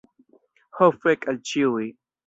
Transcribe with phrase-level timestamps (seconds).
[0.79, 1.89] Ho fek al ĉiuj.